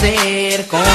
hacer 0.00 0.66
con 0.66 0.89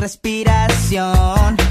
respiración. 0.00 1.69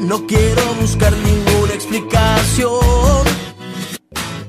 no 0.00 0.26
quiero 0.26 0.62
buscar 0.80 1.12
ninguna 1.16 1.74
explicación. 1.74 3.26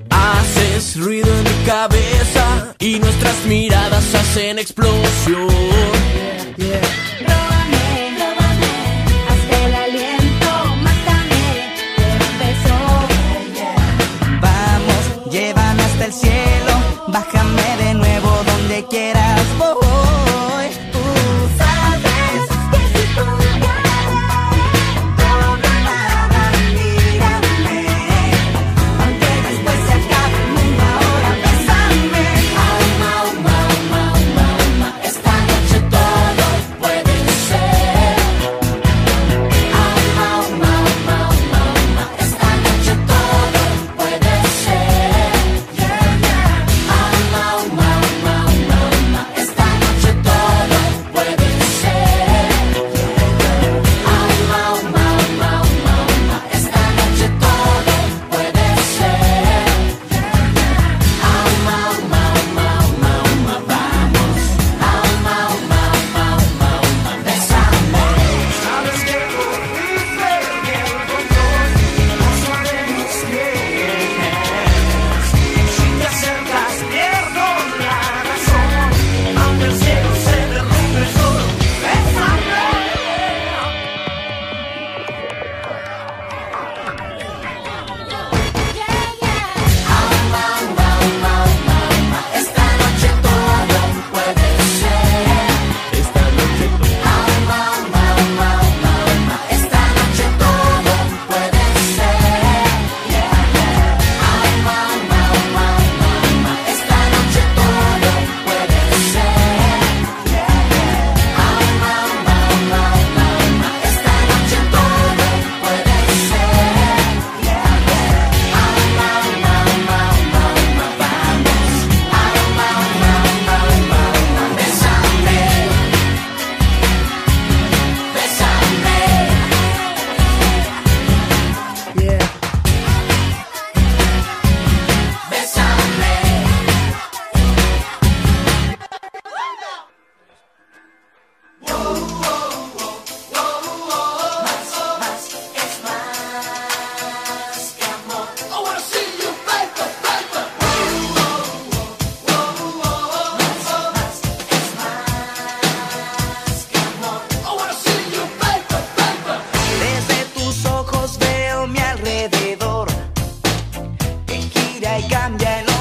Haces 0.09 0.99
ruido 0.99 1.27
en 1.27 1.43
mi 1.43 1.65
cabeza 1.65 2.75
y 2.79 2.99
nuestras 2.99 3.45
miradas 3.45 4.15
hacen 4.15 4.57
explosión. 4.57 5.98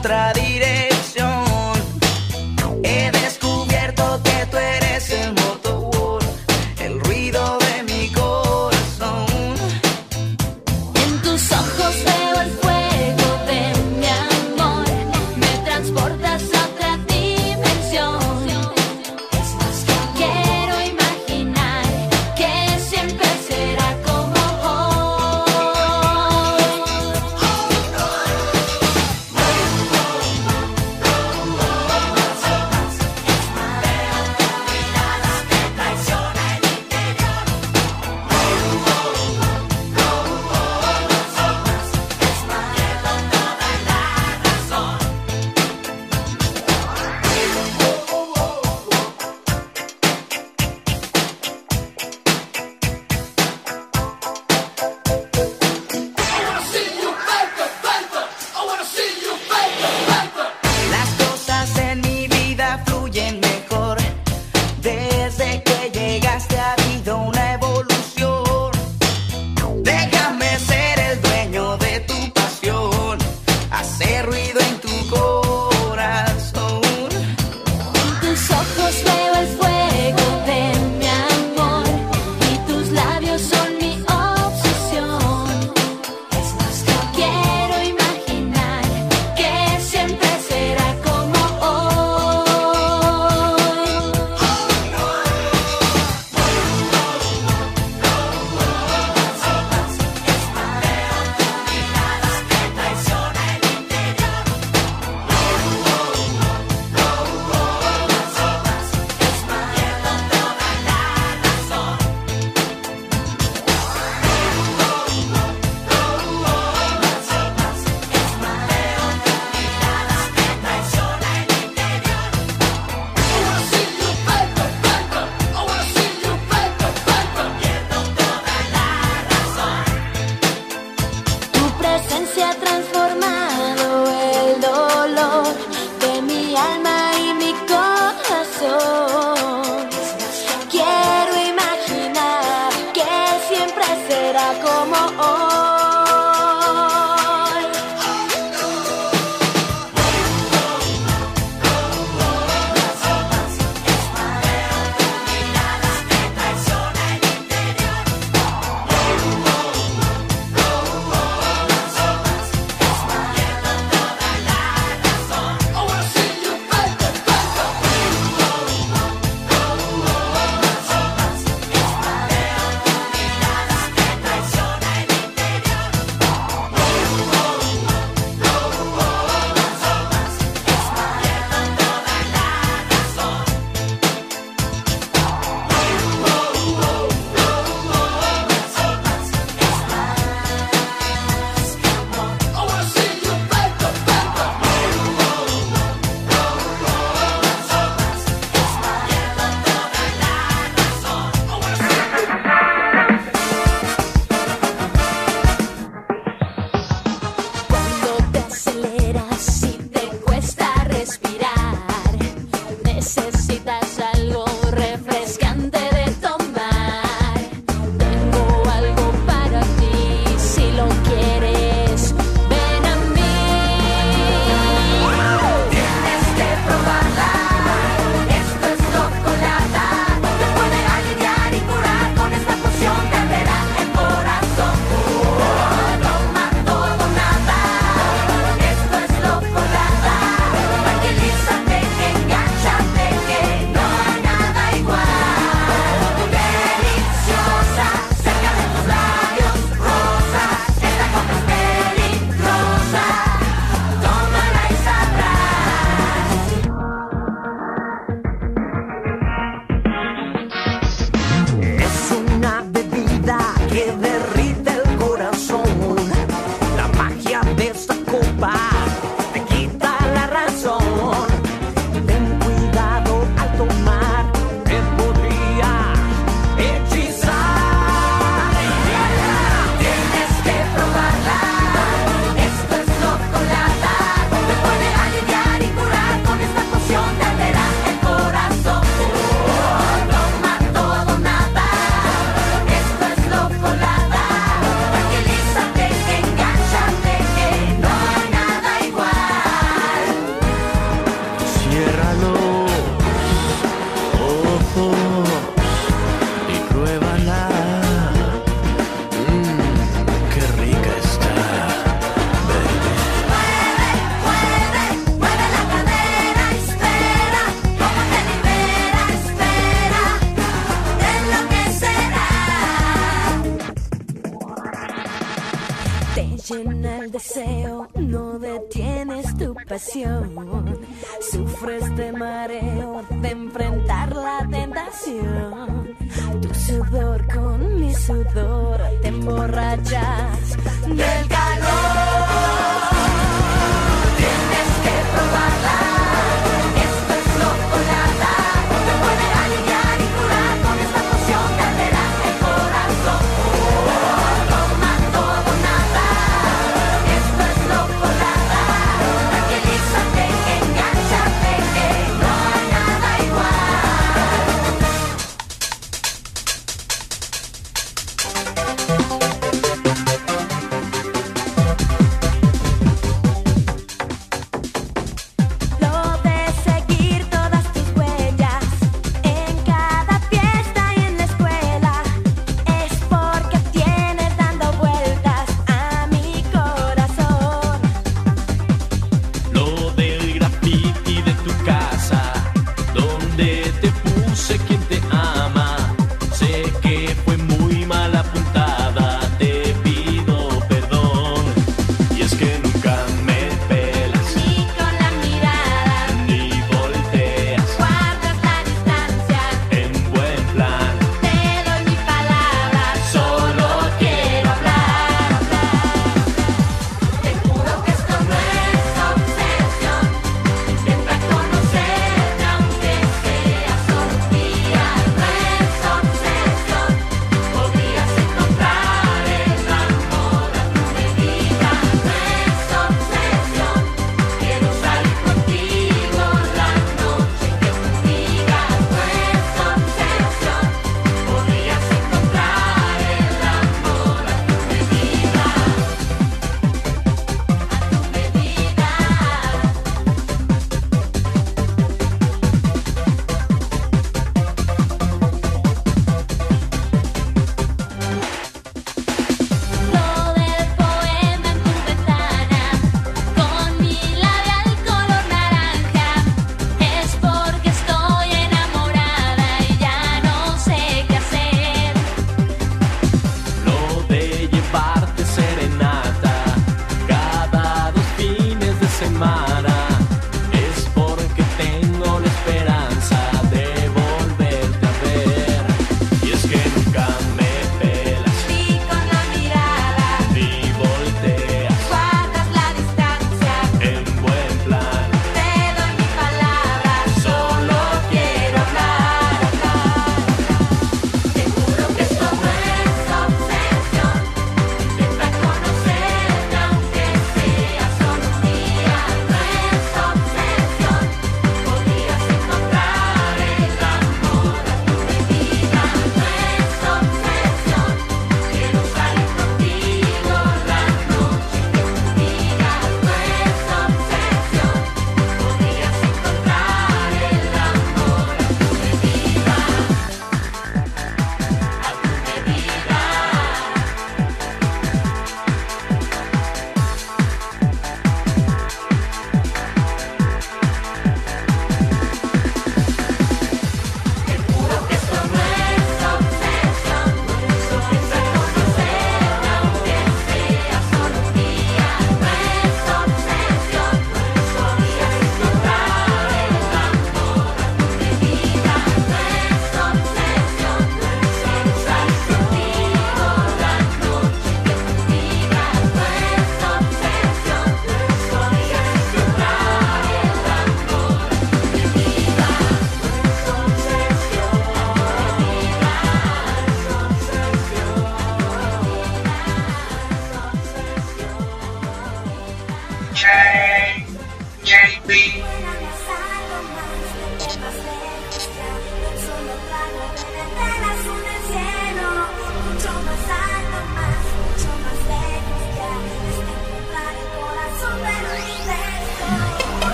otra 0.00 0.39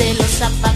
desde 0.00 0.14
los 0.14 0.30
zapatos 0.30 0.69